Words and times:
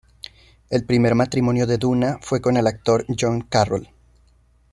El 0.71 0.83
primer 0.83 1.13
matrimonio 1.13 1.67
de 1.67 1.77
Duna 1.77 2.17
fue 2.23 2.41
con 2.41 2.57
el 2.57 2.65
actor 2.65 3.05
John 3.19 3.41
Carroll. 3.41 3.87